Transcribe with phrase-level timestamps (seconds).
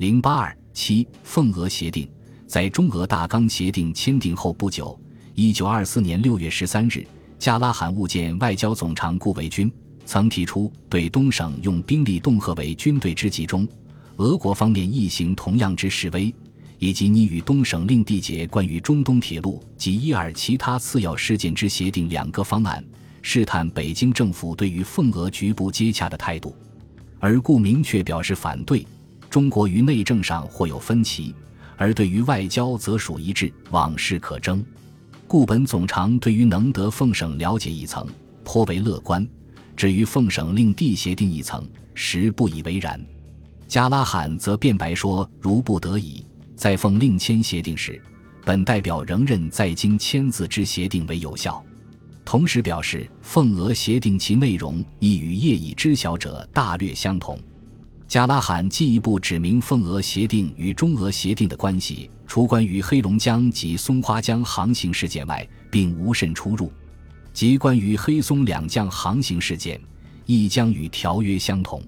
[0.00, 2.08] 零八二七奉俄协定
[2.46, 4.98] 在中俄大纲协定签订后不久，
[5.34, 7.06] 一九二四年六月十三日，
[7.38, 9.70] 加拉罕物件外交总长顾维钧，
[10.06, 13.68] 曾提出对东省用兵力恫吓为军队之计中，
[14.16, 16.34] 俄国方面亦行同样之示威，
[16.78, 22.82] 以及拟与东省另缔结关于中东铁路及伊尔其他次要事件之协定两个方案，
[23.20, 26.56] 试探北京政府对于奉俄局部接洽的态度，
[27.18, 28.82] 而顾明确表示反对。
[29.30, 31.32] 中国于内政上或有分歧，
[31.76, 34.62] 而对于外交则属一致，往事可争。
[35.28, 38.04] 故本总长对于能得奉省了解一层
[38.42, 39.24] 颇为乐观，
[39.76, 41.64] 至于奉省令缔协定一层，
[41.94, 43.00] 实不以为然。
[43.68, 46.26] 加拉罕则辩白说，如不得已，
[46.56, 48.02] 在奉令签协定时，
[48.44, 51.64] 本代表仍认在京签字之协定为有效。
[52.24, 57.38] 同时表示，奉俄协定其内容亦与业已知晓者大略相同。
[58.10, 66.68] 加拉罕进一步指明，奉俄协定与中俄协定的关系，除关于黑龙江及松花江航行事件外，并无甚出入；
[67.32, 69.80] 即关于黑松两江航行事件，
[70.26, 71.80] 亦将与条约相同。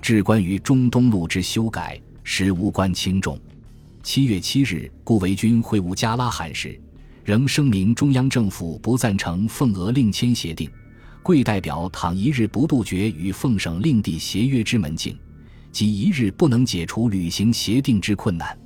[0.00, 3.38] 至关于中东路之修改，实无关轻重。
[4.02, 6.76] 七月七日，顾维钧会晤加拉罕时，
[7.22, 10.68] 仍声明中央政府不赞成奉俄另签协定。
[11.22, 15.16] 贵代表倘一日不杜绝与奉省另缔协约之门径，
[15.72, 18.56] 即一日不能解除履行协定之困难，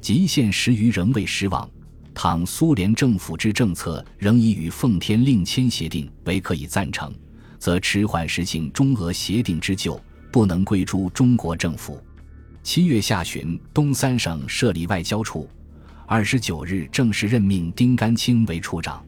[0.00, 1.68] 即现时余仍未失望。
[2.14, 7.12] 倘苏联政府之政策仍以与奉天另签协定为可以赞成，
[7.58, 12.00] 则迟缓实行中俄协定之旧，不能归诸中国政府。
[12.62, 15.50] 七月下旬，东三省设立外交处，
[16.06, 19.04] 二十九日正式任命丁甘清为处长，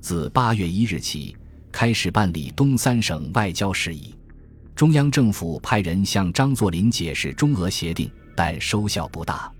[0.00, 1.34] 自八月一日起
[1.72, 4.14] 开始办理东三省外交事宜。
[4.74, 9.50] 中央政府派人向张作霖解释中俄协定，但收效不大。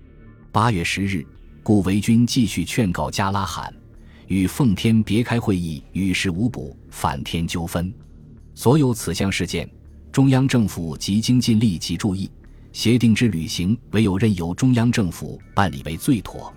[0.51, 1.25] 八月十日，
[1.63, 3.73] 顾维钧继续劝告加拉罕，
[4.27, 7.93] 与奉天别开会议，于事无补，反添纠纷。
[8.55, 9.69] 所有此项事件，
[10.11, 12.29] 中央政府极经尽力及注意，
[12.73, 16.53] 协定之履行，唯有任由中央政府办理为最妥。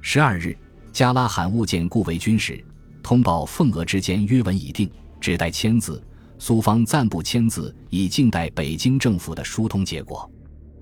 [0.00, 0.58] 十二日，
[0.92, 2.62] 加拉罕物见顾维钧时，
[3.00, 6.02] 通报奉俄之间约文已定，只待签字。
[6.44, 10.28] 苏方暂不签字，以静待北京政府的疏通结果。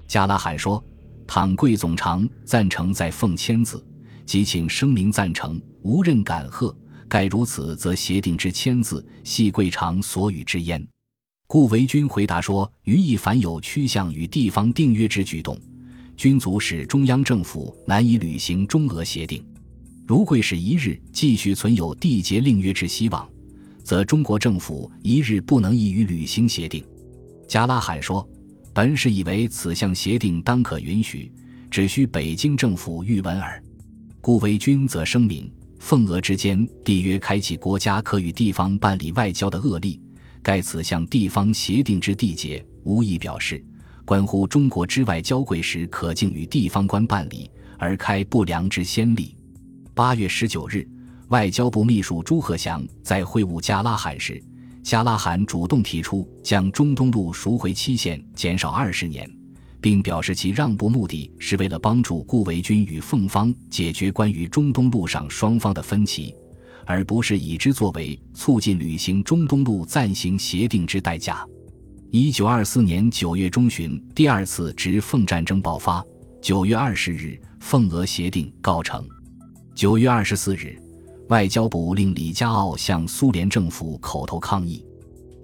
[0.08, 0.82] 加拉罕说
[1.28, 3.84] ：“倘贵总长赞成在奉签字，
[4.24, 6.74] 即请声明赞成，无任敢贺。
[7.10, 10.82] 盖如此，则协定之签字系贵长所与之焉。”
[11.46, 15.60] 顾维钧回答说：“余亦凡有趋向与地方订约之举动，
[16.16, 19.44] 均足使中央政府难以履行中俄协定。
[20.06, 23.28] 如贵使一日继续存有缔结令约之希望。”
[23.90, 26.80] 则中国政府一日不能易于履行协定。
[27.48, 28.24] 加拉罕说
[28.72, 31.32] ：“本是以为此项协定当可允许，
[31.72, 33.60] 只需北京政府谕文耳。”
[34.22, 40.00] 顾维钧则声明，奉俄之间缔约开启国家可与地方办理外交的恶例，
[40.40, 43.60] 盖此项地方协定之缔结，无意表示
[44.04, 49.34] 关乎中国之外交贵时可竟与地方官办理，而开不良之先例。
[49.94, 50.88] 八月十九日。
[51.30, 54.42] 外交部秘书朱鹤祥在会晤加拉罕时，
[54.82, 59.30] 加拉罕主动提出将中东路赎回期限减少二十年，
[59.80, 66.34] 并表示其让步目的是为了帮助顾维钧与奉方解决关于中东路上双方的分歧，
[66.84, 71.46] 而不是以之作为促进履行中东路暂行协定之代价。
[72.10, 76.04] 一九二四年九月中旬，第二次直奉战争爆发。
[76.42, 79.06] 九月二十日，奉俄协定告成。
[79.76, 80.76] 九月二十四日。
[81.30, 84.84] 外交部令李家傲向苏联政府口头抗议。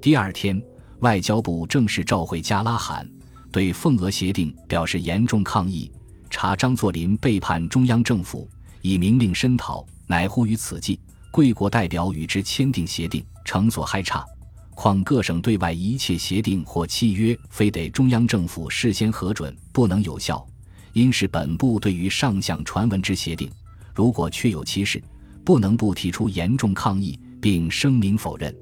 [0.00, 0.60] 第二天，
[0.98, 3.08] 外交部正式召回加拉罕，
[3.52, 5.88] 对奉俄协定表示严重抗议，
[6.28, 8.48] 查张作霖背叛中央政府，
[8.82, 10.98] 以明令申讨，乃乎于此际，
[11.30, 14.26] 贵国代表与之签订协定，诚所害差。
[14.74, 20.44] 况各省对外一切协定或契约，非得中央政府事先核准，不能有效。
[20.94, 23.48] 因是本部对于上项传闻之协定，
[23.94, 25.00] 如果确有其事。
[25.46, 28.52] 不能不提出严重抗议，并声明否认。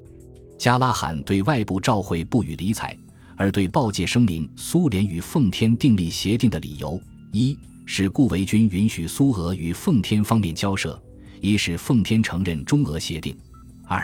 [0.55, 2.95] 加拉罕对外部召会不予理睬，
[3.35, 7.01] 而对报界声明苏联与奉天订立协定的理由：
[7.31, 10.91] 一是顾维钧允许苏俄与奉天方面交涉；
[11.41, 13.33] 一是奉天承认中俄协定；
[13.87, 13.99] 二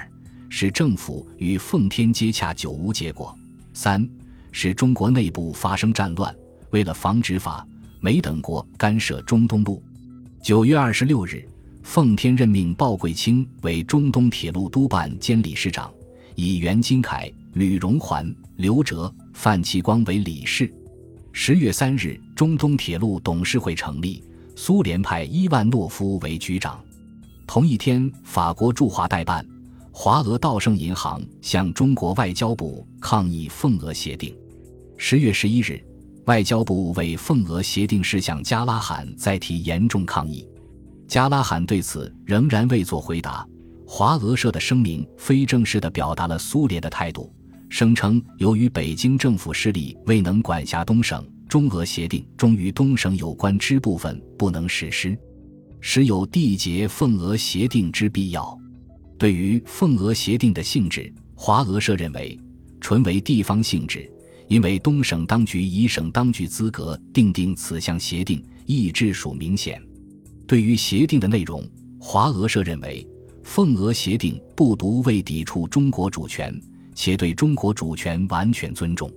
[0.50, 3.31] 是政府与奉天接洽久无结果；
[3.75, 4.10] 三
[4.51, 6.36] 是中国内部发生战乱，
[6.72, 7.63] 为了防止法
[8.00, 9.84] 美等国干涉中东路。
[10.42, 11.48] 九月二十六日。
[11.83, 15.92] 奉天任命鲍贵卿为中东铁路督办兼理事长，
[16.36, 20.72] 以袁金凯、吕荣桓、刘哲、范其光为理事。
[21.33, 24.24] 十月三日，中东铁路董事会成立，
[24.56, 26.81] 苏联派伊万诺夫为局长。
[27.48, 29.45] 同一天，法国驻华代办、
[29.92, 34.34] 华俄道盛银行向中国外交部抗议奉俄协定。
[34.98, 35.84] 十月十一日，
[36.25, 40.48] 外交部为奉俄协定事项加拉罕再提严重抗议。
[41.12, 43.46] 加拉罕对此仍然未作回答。
[43.86, 47.30] 华俄社的声明非正式地表达了苏联的态度。
[47.68, 55.19] 声称，由于北京政府势力未能管辖东省，中俄协定中与东省有关之部分不能实施，
[55.81, 58.58] 时有缔结奉俄协定之必要。
[59.18, 62.40] 对于奉俄协定的性质，华俄社认为
[62.80, 64.10] 纯为地方性质，
[64.48, 69.84] 因为东省当局以省当局资格订定此项协定，意志属明显。
[70.51, 71.65] 对于协定的内容，
[71.98, 73.07] 华俄社认为
[73.42, 76.53] 奉俄协定不独未抵触中国主权。
[76.94, 79.09] 且对中国主权完全尊重，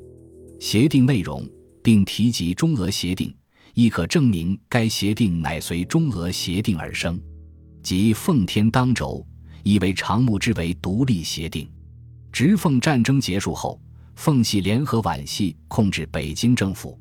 [0.61, 1.45] 协定内容，
[1.83, 3.35] 并提及中俄协定，
[3.75, 7.21] 亦可证明该协定乃随中俄协定而生，
[7.83, 9.27] 即奉天当轴，
[9.65, 11.69] 以为长木之为独立协定。
[12.31, 13.81] 直奉战争结束后，
[14.15, 16.97] 奉系联合皖系控制北京政府。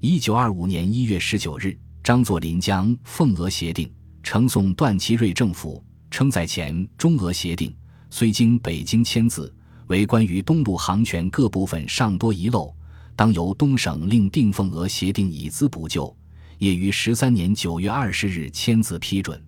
[0.00, 3.92] 一九二五年一月十九日，张作霖将奉俄协定
[4.22, 7.74] 呈送段祺瑞政府，称在前中俄协定
[8.10, 9.52] 虽经北京签字。
[9.88, 12.72] 为关于东路航权各部分尚多遗漏，
[13.16, 16.16] 当由东省另订奉俄协定以资补救，
[16.58, 19.44] 也于十三年九月二十日签字批准。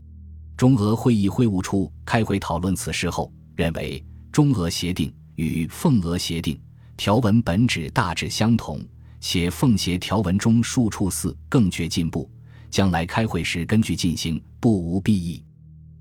[0.57, 6.61] 中俄会议会务处开会讨论此事后，认为中俄协定与奉俄协定
[6.97, 8.85] 条文本质大致相同，
[9.21, 12.29] 且奉协条文中数处似更觉进步，
[12.71, 15.45] 将来开会时根据进行，不无裨益，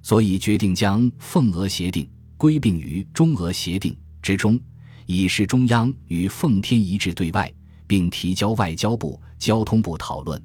[0.02, 3.98] 所以决定将奉俄协定归并于中俄协定。
[4.22, 4.60] 之中，
[5.06, 7.52] 以示中央与奉天一致对外，
[7.86, 10.42] 并提交外交部、交通部讨论。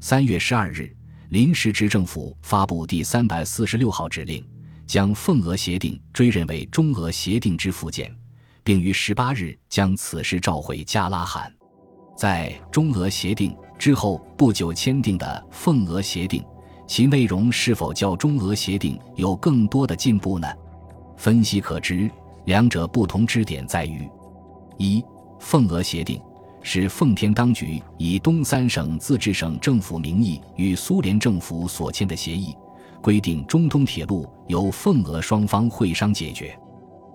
[0.00, 0.94] 三月十二日，
[1.30, 4.46] 临时执政府发布第三百四十六号指令，
[4.86, 8.14] 将奉俄协定追认为中俄协定之附件，
[8.62, 11.50] 并于十八日将此事召回加拉罕。
[12.16, 16.42] 在中俄协定之后不久签订的奉俄协定，
[16.86, 20.48] 其内容是否较中俄协定有更多的进步呢？
[21.18, 22.10] 分析可知。
[22.46, 24.08] 两者不同之点在于：
[24.78, 25.04] 一，
[25.38, 26.18] 奉俄协定
[26.62, 32.56] 是奉天当局以东三省自治省政府名义与苏联政府所签的协议，
[33.02, 36.58] 规定中东铁路由奉俄双方会商解决；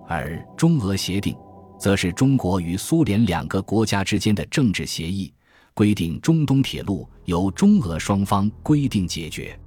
[0.06, 1.36] 而中俄协定
[1.80, 5.32] 则是中国与苏联两个国家之间的政治协议，
[5.74, 9.58] 规定中东铁路由中俄双方规定解决。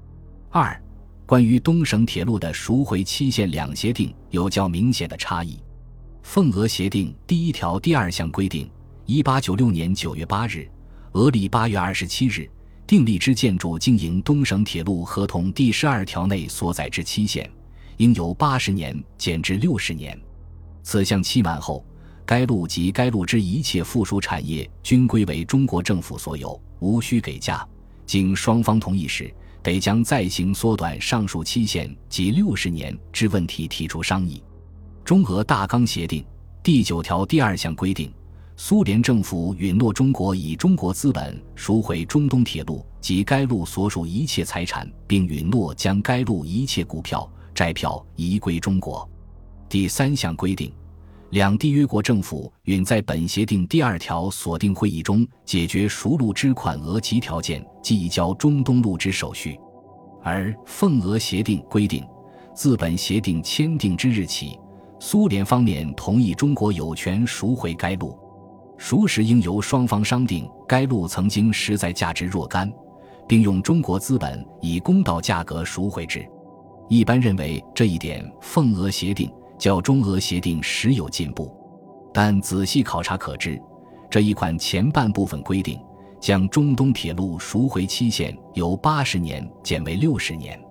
[0.50, 0.80] 二。
[1.26, 5.58] 关于东省铁路的赎回期限，两协定有较明显的差异。
[6.22, 8.70] 奉俄协定第一条第二项规定，
[9.06, 10.70] 一八九六年九月八日，
[11.14, 12.48] 俄历八月二十七日
[12.86, 17.50] 订立之建筑经营东省铁路合同第十二条内所载之期限，
[17.98, 20.20] 应由八十年减至六十年。
[20.84, 21.84] 此项期满后，
[22.25, 27.68] 该路及该路之一切附属产业均归为中国政府所有，无需给价。
[28.06, 29.34] 经双方同意时。
[29.64, 34.44] 得将再行缩短上述期限及六十年之问题提出商议。
[35.06, 36.22] 中俄大纲协定
[36.62, 38.12] 第九条第二项规定，
[38.58, 49.09] 苏联政府允诺中国以中国资本赎回中东铁路及该路所属一切财产，并允诺将该路一切股票、债票移归中国。
[49.69, 50.69] 第三项规定。
[51.33, 59.59] 两缔约国政府允在本协定第二条锁定会议中解决赎路之款额及条件，即移交中东路之手续。
[60.21, 62.06] 而奉俄协定规定，
[62.54, 64.59] 自本协定签订之日起，
[64.99, 68.16] 苏联方面同意中国有权赎回该路，
[68.78, 70.47] 赎时应由双方商定。
[70.68, 72.71] 该路曾经实在价值若干，
[73.28, 76.23] 并用中国资本以公道价格赎回之。
[76.90, 79.33] 一般认为这一点，奉俄协定。
[79.64, 81.50] 较中俄协定时有进步，
[82.14, 83.58] 但仔细考察可知，
[84.10, 85.80] 这一款前半部分规定
[86.20, 90.62] 将中东铁路赎回期限由八十年减为六十年，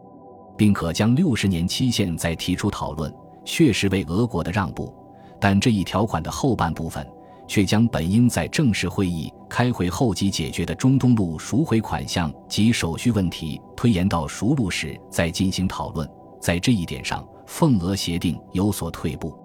[0.58, 3.10] 并可将六十年期限再提出讨论，
[3.46, 4.94] 确实为俄国的让步。
[5.40, 7.10] 但这一条款的后半部分
[7.48, 16.06] 却将本应在正式会议开会后即解决的中东路赎回款项及手续问题推延到赎路时再进行讨论。
[16.42, 17.26] 在这一点上。
[17.52, 19.38] 奉俄协定有所退步，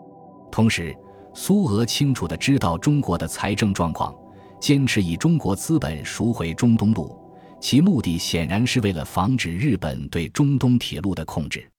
[0.50, 0.96] 同时，
[1.34, 4.16] 苏俄清楚地知道中国的财政状况，
[4.62, 7.20] 坚持以中国资本赎回中东路，
[7.60, 11.70] 其目的显然是为了防止日本对中东铁路的控制。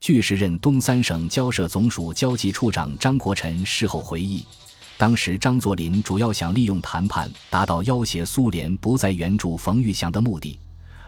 [0.00, 4.44] 据时任东三省交涉总署交际处长张国臣事后回忆，
[4.96, 10.58] 当时张作霖主要想利用谈判达到要挟苏联不再援助冯玉祥的目的，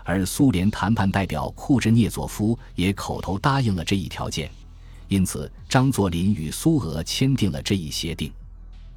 [0.05, 4.49] 而苏联谈判代表库兹涅佐夫也口头答应了这一条件，
[5.11, 8.33] 因此张作霖与苏俄签订了这一协定。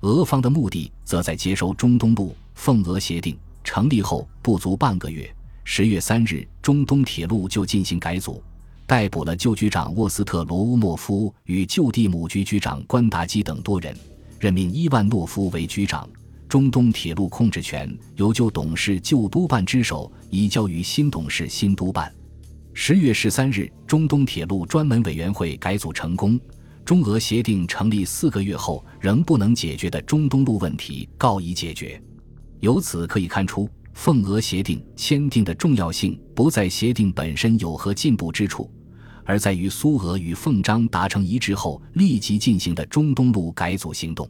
[0.01, 2.35] 俄方的目的则在接收中东路。
[2.55, 5.27] 奉俄协定成立后不足半个月，
[5.63, 8.41] 十月三日，中东铁路就进行改组。
[8.85, 13.97] 逮捕了旧局长沃斯特罗乌莫夫与旧地母局局长关达基等多人，
[14.39, 16.07] 任命伊万诺夫为局长。
[16.47, 22.13] 中东铁路控制权由旧董事旧督办之手移交于新董事新督办。
[22.73, 26.39] 十月十三日，中东铁路专门委员会改组成功。
[26.83, 32.01] 中俄协定成立四个月后仍不能解决的中东路问题告以解决。
[32.59, 33.69] 由此可以看出。
[33.93, 38.67] 奉俄协定签订的重要性不在协定本身有何进步之处，
[39.23, 44.27] 而在于苏俄与奉章达成一致后立即进行的中东路改组行动。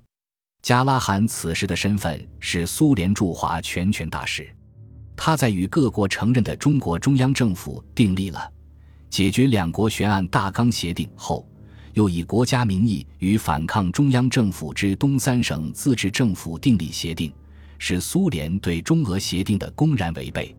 [0.61, 4.53] 加拉罕此时的身份是苏联驻华全权大使，
[5.15, 8.51] 他在与各国承认的中国中央政府订立了
[9.09, 11.47] 解决两国悬案大纲协定后，
[11.93, 17.31] 又以国家名义与反抗中央政府之东三省自治政府订立协定。
[17.85, 20.55] 是苏联对中俄协定的公然违背。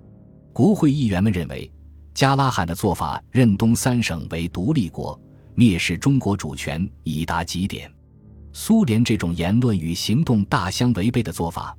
[0.53, 1.73] 国会议员们认为，
[2.13, 5.19] 加拉罕的做法认东三省为独立国，
[5.57, 7.91] 蔑视中国主权已达极点。
[8.53, 11.75] 苏联这种言论与行动大相违背的做法，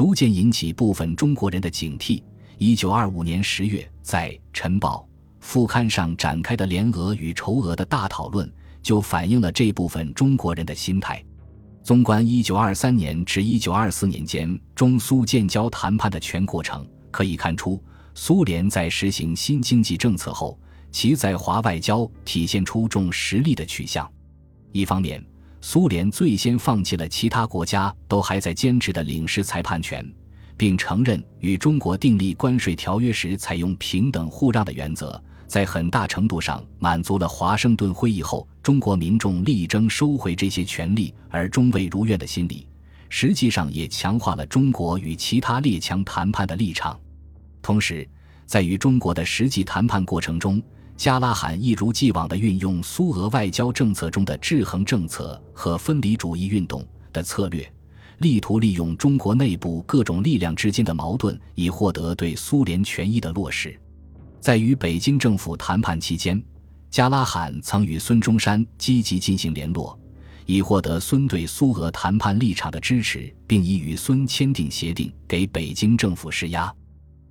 [0.00, 2.22] 逐渐引起部分中国人的警惕。
[2.56, 5.06] 一九二五年十月，在《晨报》
[5.40, 8.50] 副刊上展开的联俄与仇俄的大讨论，
[8.82, 11.22] 就反映了这部分中国人的心态。
[11.82, 17.78] 纵观一九二三年至一九二四年间中苏建交谈判的全过程，可以看出，
[18.14, 20.58] 苏联在实行新经济政策后，
[20.90, 24.10] 其在华外交体现出重实力的取向。
[24.72, 25.22] 一方面，
[25.60, 30.04] 苏联最先放弃了其他国家都还在坚持的领事裁判权，
[30.56, 35.22] 并承认与中国订立关税条约时采用平等互让的原则。
[35.46, 42.68] 在很大程度上满足了华盛顿会议后中国民众力争收回这些权利而终未如愿的心理，
[43.08, 46.98] 实际上也强化了中国与其他列强谈判的立场。
[47.60, 48.08] 同时，
[48.46, 50.62] 在与中国的实际谈判过程中，
[51.00, 57.66] 加拉罕一如既往地运用苏俄外交政策中的制衡政策和分离主义运动的策略，
[58.18, 63.74] 力图利用中国内部各种力量之间的矛盾，以获得对苏联权益的落实。
[64.40, 66.38] 在与北京政府谈判期间，
[66.90, 69.98] 加拉罕曾与孙中山积极进行联络，
[70.44, 76.70] 以获得孙对苏俄谈判立场的支持，并以与孙签订协定给北京政府施压。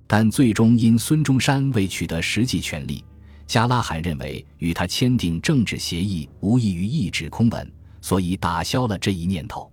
[0.08, 3.04] 但最终因孙中山未取得实际权利，
[3.50, 9.68] 加拉罕认为与他签订政治协议无异于一纸空文，所以打消了这一念头。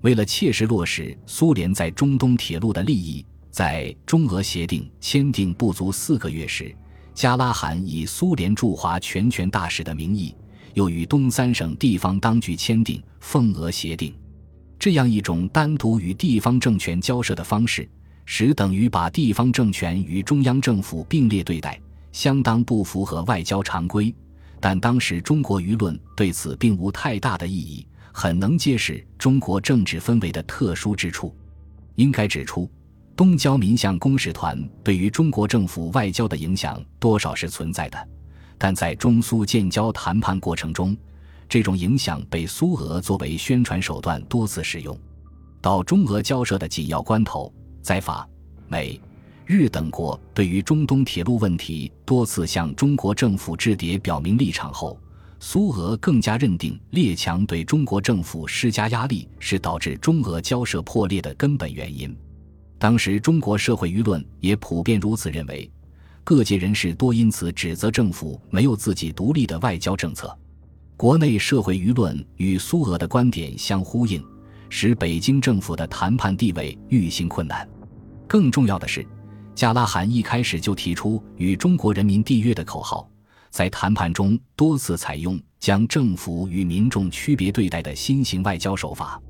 [0.00, 3.24] 为了切实落实苏联在中东铁路的利益。
[3.48, 6.74] 在中俄协定签订不足四个月时，
[7.14, 10.34] 加拉罕以苏联驻华全权大使的名义，
[10.74, 14.12] 又与东三省地方当局签订奉俄协定。
[14.80, 17.88] 这样一种单独与地方政权交涉的方式，
[18.24, 21.80] 使等于把地方政权与中央政府并列对待，
[22.12, 24.14] 相当不符合外交常规。
[24.60, 31.34] 但当时中国舆论对此并无太大的异议，很能揭示中国政治氛围的特殊之处。
[31.96, 32.70] 应该指出。
[33.14, 38.08] 东交民巷公使团对于中国政府外交的影响多少是存在的，
[38.56, 40.96] 但在中苏建交谈判过程中，
[41.46, 44.98] 这种影响被苏俄作为宣传手段多次使用。
[45.60, 47.52] 到中俄交涉的紧要关头，
[47.82, 48.26] 在法、
[48.66, 48.98] 美、
[49.44, 54.98] 日等国对于中东铁路问题多次向中国政府致电表明立场后，
[55.40, 62.16] 苏俄更加认定列强对中国政府施加压力是导致中俄交涉破裂的根本原因。
[62.78, 65.70] 当时中国社会舆论也普遍如此认为，
[66.24, 70.36] 各界人士多因此指责政府没有自己独立的外交政策。
[70.96, 74.24] 国内社会舆论与苏俄的观点相呼应，
[74.68, 77.68] 使北京政府的谈判地位愈行困难。
[78.28, 79.04] 更重要的是，
[79.54, 83.08] 加拉罕一开始就提出与中国人民缔约的口号，
[83.50, 89.20] 在谈判中多次采用将政府与民众区别对待的新型外交手法。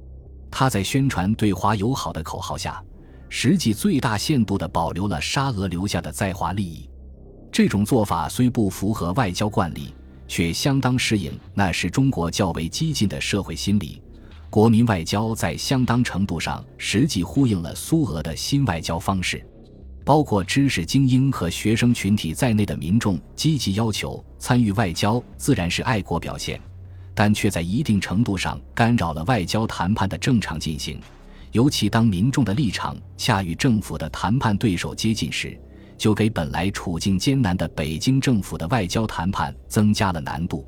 [0.51, 2.83] 他在宣传对华友好的口号下。
[3.35, 6.87] 实际最大限度地保留了沙俄留下的在华利益，
[7.51, 9.95] 这种做法虽不符合外交惯例，
[10.29, 14.03] 却相当适应那时中国较为激进的社会心理。
[14.51, 19.43] 国民外交在相当程度上实际呼应了苏俄的新外交方式，
[20.05, 26.61] 包括知识精英和学生群体在内的民众积极要求参与外交，自然是爱国表现。
[27.15, 30.99] 但却在一定程度上干扰了外交谈判的正常进行。
[31.51, 35.55] 尤其当民众的立场恰与政府的谈判对手接近时，
[35.99, 40.67] 就给本来处境艰难的北京政府的外交谈判增加了难度。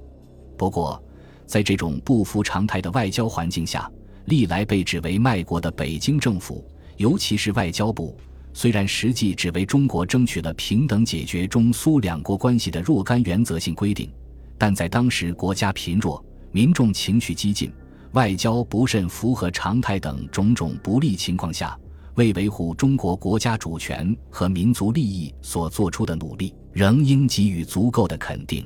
[0.59, 1.03] 不过，
[1.47, 3.91] 在这种不符常态的外交环境下，
[4.27, 6.63] 历来被指为卖国的北京政府，
[6.99, 8.15] 尤其是外交部，
[8.55, 14.09] 虽然实际只为中国争取了平等解决中苏两国关系的若干原则性规定，
[14.57, 17.71] 但在当时国家贫弱、民众情绪激进。
[18.13, 21.77] 外交不甚符合常态等种种不利情况下，
[22.15, 28.65] 为维护中国国家主权和民族利益所做出的努力，仍应给予足够的肯定。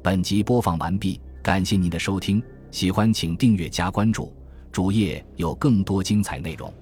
[0.00, 4.32] 本集播放完毕，感谢您的收听，喜欢请订阅加关注，
[4.70, 6.72] 主页有更多精彩内容。